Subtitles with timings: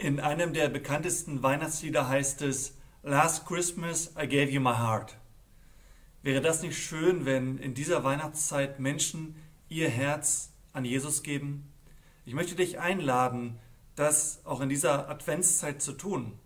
[0.00, 5.16] In einem der bekanntesten Weihnachtslieder heißt es Last Christmas I gave you my heart.
[6.22, 9.34] Wäre das nicht schön, wenn in dieser Weihnachtszeit Menschen
[9.68, 11.72] ihr Herz an Jesus geben?
[12.24, 13.58] Ich möchte dich einladen,
[13.96, 16.38] das auch in dieser Adventszeit zu tun.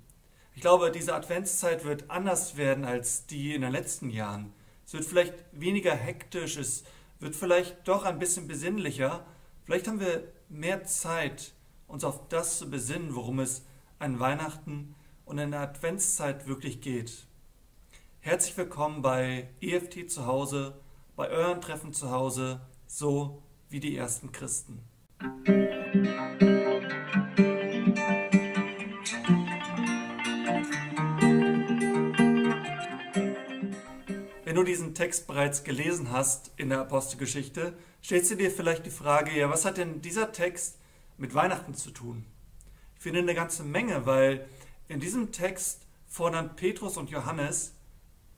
[0.54, 4.54] Ich glaube, diese Adventszeit wird anders werden als die in den letzten Jahren.
[4.86, 6.84] Es wird vielleicht weniger hektisch, es
[7.20, 9.26] wird vielleicht doch ein bisschen besinnlicher.
[9.66, 11.52] Vielleicht haben wir mehr Zeit,
[11.92, 13.66] uns auf das zu besinnen, worum es
[13.98, 14.94] an Weihnachten
[15.26, 17.26] und in der Adventszeit wirklich geht.
[18.20, 20.80] Herzlich willkommen bei EFT zu Hause,
[21.16, 24.80] bei euren Treffen zu Hause, so wie die ersten Christen.
[34.44, 38.90] Wenn du diesen Text bereits gelesen hast in der Apostelgeschichte, stellst du dir vielleicht die
[38.90, 40.78] Frage, ja, was hat denn dieser Text
[41.18, 42.24] mit Weihnachten zu tun?
[42.96, 44.46] Ich finde eine ganze Menge, weil
[44.88, 47.74] in diesem Text fordern Petrus und Johannes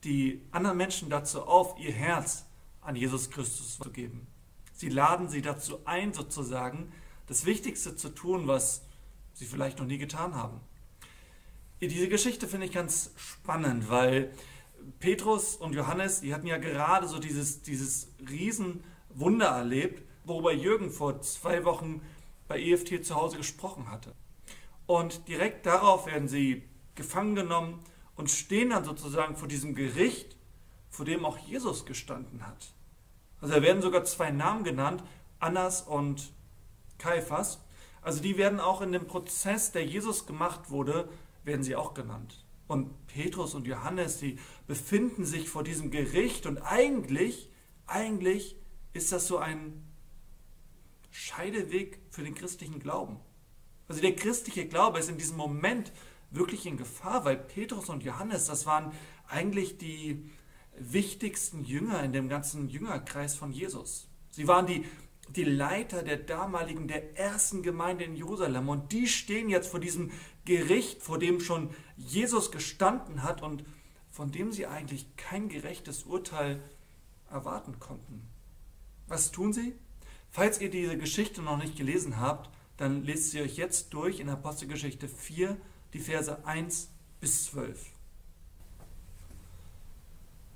[0.03, 2.45] die anderen Menschen dazu auf, ihr Herz
[2.81, 4.27] an Jesus Christus zu geben.
[4.73, 6.91] Sie laden sie dazu ein, sozusagen,
[7.27, 8.81] das Wichtigste zu tun, was
[9.33, 10.59] sie vielleicht noch nie getan haben.
[11.81, 14.31] Diese Geschichte finde ich ganz spannend, weil
[14.99, 21.21] Petrus und Johannes, die hatten ja gerade so dieses, dieses Riesenwunder erlebt, worüber Jürgen vor
[21.21, 22.01] zwei Wochen
[22.47, 24.13] bei EFT zu Hause gesprochen hatte.
[24.85, 27.83] Und direkt darauf werden sie gefangen genommen
[28.15, 30.37] und stehen dann sozusagen vor diesem Gericht,
[30.89, 32.73] vor dem auch Jesus gestanden hat.
[33.41, 35.03] Also da werden sogar zwei Namen genannt,
[35.39, 36.31] Annas und
[36.97, 37.61] Kaiphas.
[38.01, 41.09] Also die werden auch in dem Prozess, der Jesus gemacht wurde,
[41.43, 42.45] werden sie auch genannt.
[42.67, 47.49] Und Petrus und Johannes, die befinden sich vor diesem Gericht und eigentlich,
[47.85, 48.55] eigentlich
[48.93, 49.83] ist das so ein
[51.17, 53.21] Scheideweg für den christlichen Glauben.
[53.87, 55.93] Also der christliche Glaube ist in diesem Moment
[56.29, 58.91] wirklich in Gefahr, weil Petrus und Johannes, das waren
[59.29, 60.29] eigentlich die
[60.77, 64.09] wichtigsten Jünger in dem ganzen Jüngerkreis von Jesus.
[64.29, 64.83] Sie waren die,
[65.29, 70.11] die Leiter der damaligen, der ersten Gemeinde in Jerusalem und die stehen jetzt vor diesem
[70.43, 73.63] Gericht, vor dem schon Jesus gestanden hat und
[74.11, 76.61] von dem sie eigentlich kein gerechtes Urteil
[77.29, 78.27] erwarten konnten.
[79.07, 79.75] Was tun sie?
[80.35, 84.27] Falls ihr diese Geschichte noch nicht gelesen habt, dann lest sie euch jetzt durch in
[84.27, 85.55] Apostelgeschichte 4,
[85.93, 86.89] die Verse 1
[87.21, 87.79] bis 12.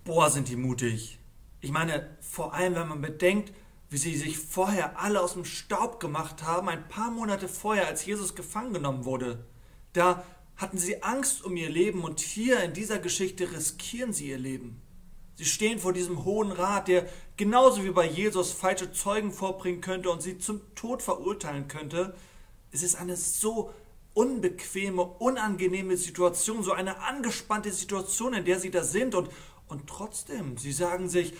[0.04, 1.18] Boah, sind die mutig.
[1.62, 3.54] Ich meine, vor allem, wenn man bedenkt,
[3.90, 8.06] wie sie sich vorher alle aus dem Staub gemacht haben, ein paar Monate vorher, als
[8.06, 9.46] Jesus gefangen genommen wurde.
[9.94, 10.26] Da
[10.58, 14.82] hatten sie Angst um ihr Leben und hier in dieser Geschichte riskieren sie ihr Leben.
[15.40, 17.08] Sie stehen vor diesem hohen Rat, der
[17.38, 22.14] genauso wie bei Jesus falsche Zeugen vorbringen könnte und sie zum Tod verurteilen könnte.
[22.74, 23.72] Es ist eine so
[24.14, 29.30] unbequeme, unangenehme Situation, so eine angespannte Situation, in der sie da sind und,
[29.70, 31.34] und trotzdem, sie sagen sich,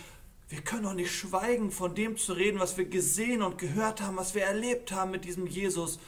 [0.48, 4.16] wir können doch nicht schweigen, von dem zu reden, was wir gesehen und gehört haben,
[4.16, 5.98] was wir erlebt haben mit diesem Jesus.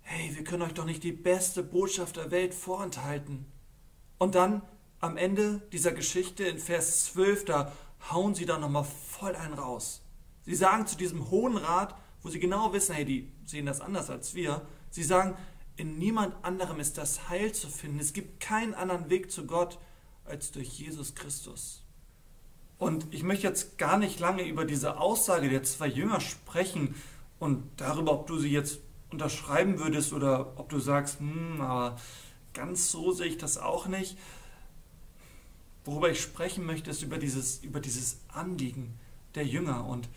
[0.00, 3.44] Hey, wir können euch doch nicht die beste Botschaft der Welt vorenthalten.
[4.16, 4.62] Und dann
[5.00, 7.72] am Ende dieser Geschichte in Vers 12, da
[8.10, 10.02] hauen sie dann nochmal voll einen raus.
[10.42, 14.10] Sie sagen zu diesem Hohen Rat, wo sie genau wissen, hey, die sehen das anders
[14.10, 15.36] als wir, sie sagen,
[15.76, 18.00] in niemand anderem ist das Heil zu finden.
[18.00, 19.78] Es gibt keinen anderen Weg zu Gott
[20.26, 21.82] als durch Jesus Christus.
[22.78, 26.94] Und ich möchte jetzt gar nicht lange über diese Aussage der zwei Jünger sprechen
[27.38, 28.80] und darüber, ob du sie jetzt
[29.10, 31.96] unterschreiben würdest oder ob du sagst, hm, aber
[32.52, 34.16] ganz so sehe ich das auch nicht.
[35.84, 38.98] Worüber ich sprechen möchte, ist über dieses, über dieses Anliegen
[39.34, 40.08] der Jünger und,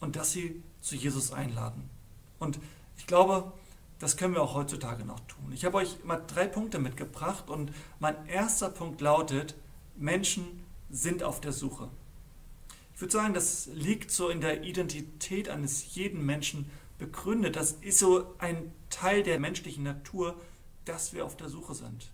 [0.00, 1.90] und dass sie zu Jesus einladen.
[2.38, 2.58] Und
[2.96, 3.52] ich glaube,
[3.98, 5.52] das können wir auch heutzutage noch tun.
[5.52, 9.54] Ich habe euch mal drei Punkte mitgebracht und mein erster Punkt lautet,
[9.96, 11.88] Menschen sind auf der Suche.
[12.94, 17.56] Ich würde sagen, das liegt so in der Identität eines jeden Menschen begründet.
[17.56, 20.34] Das ist so ein Teil der menschlichen Natur,
[20.84, 22.10] dass wir auf der Suche sind.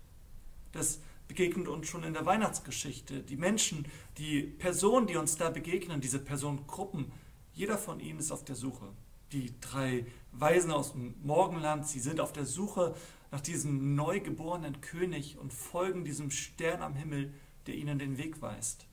[0.73, 3.21] Das begegnet uns schon in der Weihnachtsgeschichte.
[3.21, 3.87] Die Menschen,
[4.17, 7.11] die Personen, die uns da begegnen, diese Personengruppen,
[7.53, 8.87] jeder von ihnen ist auf der Suche.
[9.31, 12.95] Die drei Weisen aus dem Morgenland, sie sind auf der Suche
[13.31, 17.33] nach diesem neugeborenen König und folgen diesem Stern am Himmel,
[17.65, 18.85] der ihnen den Weg weist.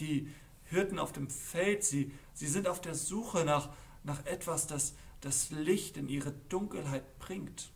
[0.00, 0.28] Die
[0.64, 3.70] Hirten auf dem Feld, sie, sie sind auf der Suche nach,
[4.02, 7.70] nach etwas, das das Licht in ihre Dunkelheit bringt.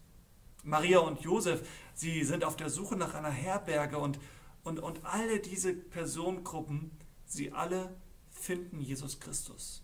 [0.65, 4.19] Maria und Josef, sie sind auf der Suche nach einer Herberge und,
[4.65, 6.91] und, und alle diese Personengruppen,
[7.27, 7.95] sie alle
[8.31, 9.83] finden Jesus Christus.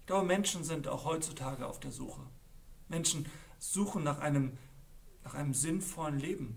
[0.00, 2.22] Ich glaube, Menschen sind auch heutzutage auf der Suche.
[2.88, 3.26] Menschen
[3.58, 4.56] suchen nach einem,
[5.24, 6.56] nach einem sinnvollen Leben.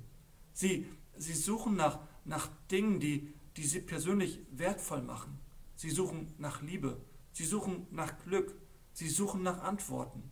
[0.53, 0.87] Sie,
[1.17, 5.39] sie suchen nach, nach Dingen, die, die sie persönlich wertvoll machen.
[5.75, 7.01] Sie suchen nach Liebe.
[7.33, 8.55] Sie suchen nach Glück.
[8.93, 10.31] Sie suchen nach Antworten.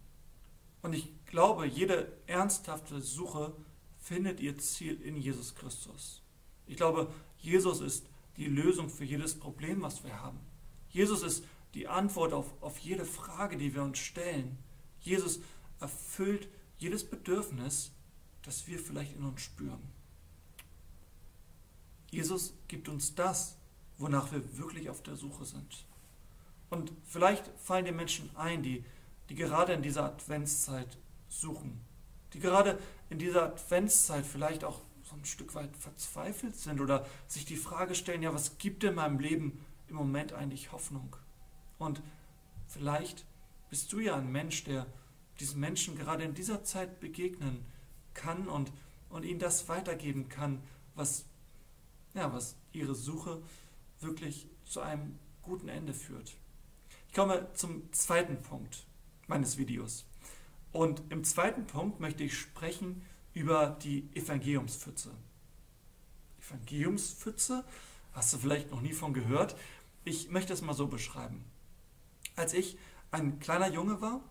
[0.81, 3.53] Und ich glaube, jede ernsthafte Suche
[3.97, 6.21] findet ihr Ziel in Jesus Christus.
[6.67, 8.05] Ich glaube, Jesus ist
[8.37, 10.39] die Lösung für jedes Problem, was wir haben.
[10.89, 11.43] Jesus ist
[11.73, 14.57] die Antwort auf, auf jede Frage, die wir uns stellen.
[15.01, 15.39] Jesus
[15.79, 16.47] erfüllt
[16.77, 17.91] jedes Bedürfnis,
[18.43, 19.81] das wir vielleicht in uns spüren.
[22.11, 23.57] Jesus gibt uns das,
[23.97, 25.85] wonach wir wirklich auf der Suche sind.
[26.69, 28.83] Und vielleicht fallen dir Menschen ein, die,
[29.29, 30.97] die gerade in dieser Adventszeit
[31.29, 31.79] suchen,
[32.33, 32.79] die gerade
[33.09, 37.95] in dieser Adventszeit vielleicht auch so ein Stück weit verzweifelt sind oder sich die Frage
[37.95, 41.15] stellen, ja, was gibt in meinem Leben im Moment eigentlich Hoffnung?
[41.77, 42.01] Und
[42.67, 43.25] vielleicht
[43.69, 44.85] bist du ja ein Mensch, der
[45.39, 47.65] diesen Menschen gerade in dieser Zeit begegnen
[48.13, 48.71] kann und,
[49.09, 50.61] und ihnen das weitergeben kann,
[50.95, 51.25] was,
[52.13, 53.41] ja, was ihre Suche
[53.99, 56.35] wirklich zu einem guten Ende führt.
[57.07, 58.85] Ich komme zum zweiten Punkt
[59.29, 60.05] meines Videos.
[60.71, 63.03] Und im zweiten Punkt möchte ich sprechen
[63.33, 65.11] über die Evangeliumspfütze.
[66.47, 67.63] Evangeliumspfütze?
[68.13, 69.55] Hast du vielleicht noch nie von gehört?
[70.03, 71.45] Ich möchte es mal so beschreiben.
[72.35, 72.77] Als ich
[73.11, 74.21] ein kleiner Junge war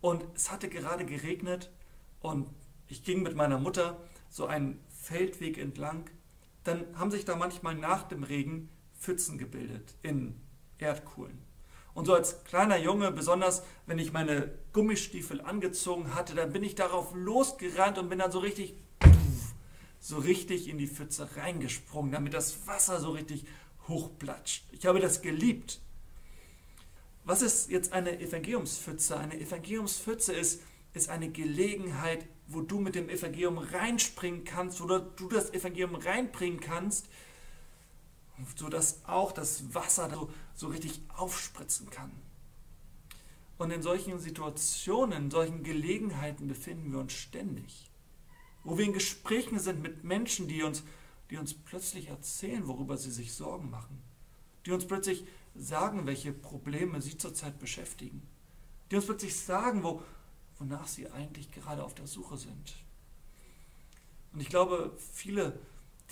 [0.00, 1.70] und es hatte gerade geregnet
[2.20, 2.48] und
[2.88, 6.10] ich ging mit meiner Mutter so einen Feldweg entlang,
[6.64, 10.40] dann haben sich da manchmal nach dem Regen Pfützen gebildet in
[10.78, 11.51] Erdkuhlen.
[11.94, 16.74] Und so als kleiner Junge, besonders wenn ich meine Gummistiefel angezogen hatte, dann bin ich
[16.74, 18.74] darauf losgerannt und bin dann so richtig,
[20.00, 23.44] so richtig in die Pfütze reingesprungen, damit das Wasser so richtig
[23.88, 24.64] hochplatscht.
[24.72, 25.80] Ich habe das geliebt.
[27.24, 29.16] Was ist jetzt eine Evangeliumspfütze?
[29.16, 30.62] Eine Evangeliumspfütze ist,
[30.94, 36.60] ist eine Gelegenheit, wo du mit dem Evangelium reinspringen kannst oder du das Evangelium reinbringen
[36.60, 37.08] kannst,
[38.56, 42.12] sodass auch das Wasser so, so richtig aufspritzen kann.
[43.58, 47.90] Und in solchen Situationen, in solchen Gelegenheiten befinden wir uns ständig.
[48.64, 50.82] Wo wir in Gesprächen sind mit Menschen, die uns,
[51.30, 54.02] die uns plötzlich erzählen, worüber sie sich Sorgen machen.
[54.66, 55.24] Die uns plötzlich
[55.54, 58.22] sagen, welche Probleme sie zurzeit beschäftigen.
[58.90, 60.02] Die uns plötzlich sagen, wo,
[60.58, 62.74] wonach sie eigentlich gerade auf der Suche sind.
[64.32, 65.58] Und ich glaube, viele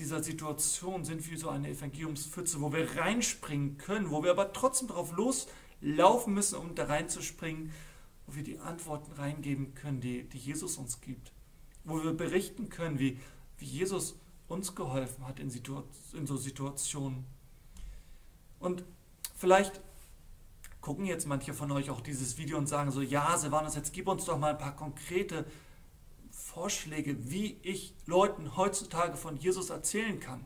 [0.00, 4.88] dieser Situation sind wie so eine Evangeliumspfütze, wo wir reinspringen können, wo wir aber trotzdem
[4.88, 7.70] darauf loslaufen müssen, um da reinzuspringen,
[8.26, 11.32] wo wir die Antworten reingeben können, die, die Jesus uns gibt.
[11.84, 13.18] Wo wir berichten können, wie,
[13.58, 14.16] wie Jesus
[14.48, 15.82] uns geholfen hat in, Situ
[16.14, 17.24] in so Situationen.
[18.58, 18.84] Und
[19.36, 19.80] vielleicht
[20.80, 24.08] gucken jetzt manche von euch auch dieses Video und sagen so, ja, Silvanus, jetzt gib
[24.08, 25.44] uns doch mal ein paar konkrete
[26.54, 30.44] Vorschläge, wie ich Leuten heutzutage von Jesus erzählen kann?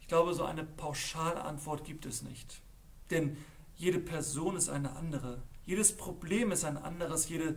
[0.00, 2.60] Ich glaube, so eine pauschale Antwort gibt es nicht.
[3.10, 3.36] Denn
[3.76, 5.42] jede Person ist eine andere.
[5.66, 7.28] Jedes Problem ist ein anderes.
[7.28, 7.56] Jede,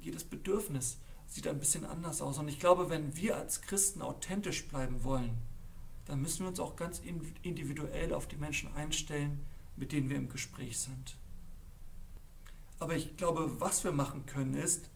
[0.00, 2.38] jedes Bedürfnis sieht ein bisschen anders aus.
[2.38, 5.36] Und ich glaube, wenn wir als Christen authentisch bleiben wollen,
[6.04, 7.00] dann müssen wir uns auch ganz
[7.42, 9.44] individuell auf die Menschen einstellen,
[9.76, 11.16] mit denen wir im Gespräch sind.
[12.78, 14.90] Aber ich glaube, was wir machen können, ist,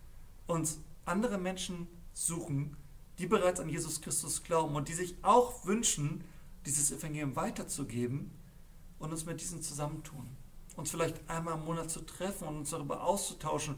[0.46, 2.76] uns andere Menschen suchen,
[3.19, 6.25] die bereits an Jesus Christus glauben und die sich auch wünschen,
[6.66, 8.30] dieses Evangelium weiterzugeben
[8.99, 10.28] und uns mit diesen zusammentun.
[10.76, 13.76] Uns vielleicht einmal im Monat zu treffen und uns darüber auszutauschen,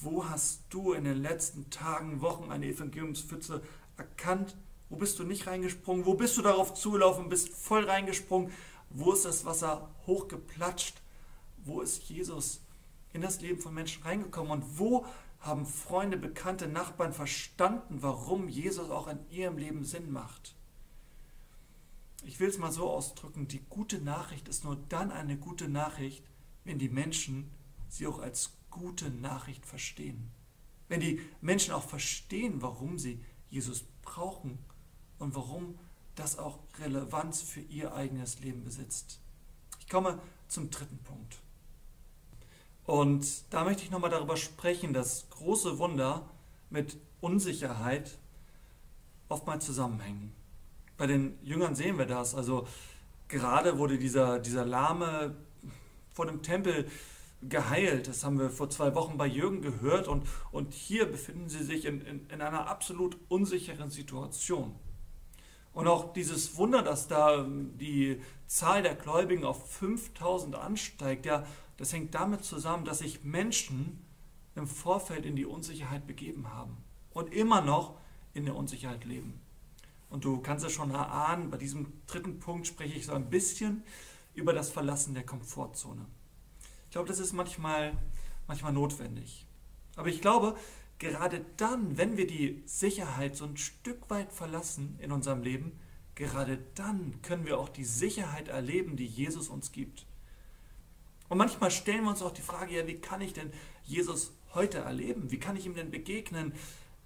[0.00, 3.62] wo hast du in den letzten Tagen, Wochen eine Evangeliumspfütze
[3.96, 4.56] erkannt?
[4.88, 6.06] Wo bist du nicht reingesprungen?
[6.06, 8.50] Wo bist du darauf zugelaufen, bist voll reingesprungen?
[8.88, 11.00] Wo ist das Wasser hochgeplatscht?
[11.58, 12.60] Wo ist Jesus
[13.12, 14.52] in das Leben von Menschen reingekommen?
[14.52, 15.04] Und wo
[15.40, 20.54] haben Freunde, Bekannte, Nachbarn verstanden, warum Jesus auch in ihrem Leben Sinn macht.
[22.22, 26.22] Ich will es mal so ausdrücken, die gute Nachricht ist nur dann eine gute Nachricht,
[26.64, 27.50] wenn die Menschen
[27.88, 30.30] sie auch als gute Nachricht verstehen.
[30.88, 34.58] Wenn die Menschen auch verstehen, warum sie Jesus brauchen
[35.18, 35.78] und warum
[36.14, 39.20] das auch Relevanz für ihr eigenes Leben besitzt.
[39.78, 41.40] Ich komme zum dritten Punkt.
[42.90, 46.28] Und da möchte ich nochmal darüber sprechen, dass große Wunder
[46.70, 48.18] mit Unsicherheit
[49.28, 50.32] oftmals zusammenhängen.
[50.96, 52.34] Bei den Jüngern sehen wir das.
[52.34, 52.66] Also
[53.28, 55.36] gerade wurde dieser, dieser Lahme
[56.12, 56.88] vor dem Tempel
[57.42, 58.08] geheilt.
[58.08, 60.08] Das haben wir vor zwei Wochen bei Jürgen gehört.
[60.08, 64.74] Und, und hier befinden sie sich in, in, in einer absolut unsicheren Situation.
[65.72, 71.46] Und auch dieses Wunder, dass da die Zahl der Gläubigen auf 5000 ansteigt, ja,
[71.80, 74.04] das hängt damit zusammen, dass sich Menschen
[74.54, 76.76] im Vorfeld in die Unsicherheit begeben haben.
[77.12, 77.98] und immer noch
[78.34, 79.40] in der Unsicherheit leben.
[80.10, 83.82] Und du kannst es schon erahnen, bei diesem dritten Punkt spreche ich so ein bisschen
[84.34, 86.06] über das Verlassen der Komfortzone.
[86.84, 87.96] Ich glaube, das ist manchmal,
[88.46, 89.46] manchmal notwendig.
[89.96, 90.56] Aber ich glaube,
[90.98, 95.80] gerade dann, wenn wir die Sicherheit so ein Stück weit verlassen in unserem Leben,
[96.14, 100.06] gerade dann können wir auch die Sicherheit erleben, die Jesus uns gibt.
[101.30, 103.52] Und manchmal stellen wir uns auch die Frage, ja, wie kann ich denn
[103.84, 105.30] Jesus heute erleben?
[105.30, 106.52] Wie kann ich ihm denn begegnen?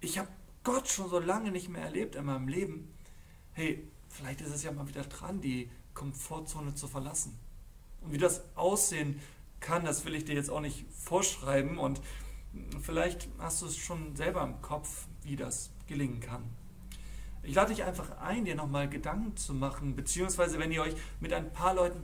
[0.01, 0.27] Ich habe
[0.63, 2.91] Gott schon so lange nicht mehr erlebt in meinem Leben.
[3.53, 7.37] Hey, vielleicht ist es ja mal wieder dran, die Komfortzone zu verlassen.
[8.01, 9.21] Und wie das aussehen
[9.59, 12.01] kann, das will ich dir jetzt auch nicht vorschreiben und
[12.81, 16.43] vielleicht hast du es schon selber im Kopf, wie das gelingen kann.
[17.43, 21.31] Ich lade dich einfach ein, dir nochmal Gedanken zu machen, beziehungsweise wenn ihr euch mit
[21.31, 22.01] ein paar Leuten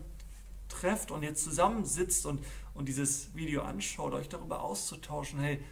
[0.72, 5.64] trefft und jetzt zusammensitzt und, und dieses Video anschaut, euch darüber auszutauschen, hey,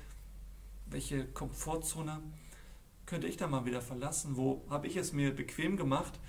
[0.87, 2.21] welche Komfortzone
[3.05, 4.37] könnte ich da mal wieder verlassen?
[4.37, 6.19] Wo habe ich es mir bequem gemacht?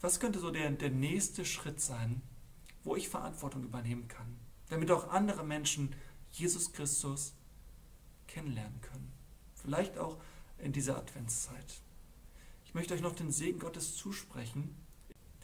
[0.00, 2.22] Was könnte so der, der nächste Schritt sein,
[2.84, 4.38] wo ich Verantwortung übernehmen kann,
[4.68, 5.94] damit auch andere Menschen
[6.30, 7.34] Jesus Christus
[8.26, 9.12] kennenlernen können?
[9.54, 10.18] Vielleicht auch
[10.58, 11.82] in dieser Adventszeit.
[12.64, 14.76] Ich möchte euch noch den Segen Gottes zusprechen.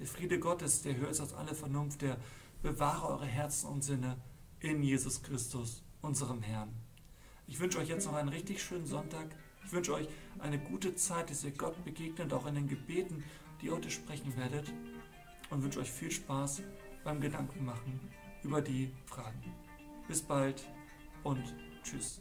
[0.05, 2.19] Der Friede Gottes, der höher ist als alle Vernunft, der
[2.61, 4.19] bewahre eure Herzen und Sinne
[4.61, 6.69] in Jesus Christus, unserem Herrn.
[7.47, 9.35] Ich wünsche euch jetzt noch einen richtig schönen Sonntag.
[9.65, 10.07] Ich wünsche euch
[10.41, 13.25] eine gute Zeit, dass ihr Gott begegnet, auch in den Gebeten,
[13.63, 14.71] die ihr heute sprechen werdet.
[15.49, 16.61] Und wünsche euch viel Spaß
[17.03, 17.99] beim Gedankenmachen
[18.43, 19.55] über die Fragen.
[20.07, 20.69] Bis bald
[21.23, 21.43] und
[21.83, 22.21] tschüss.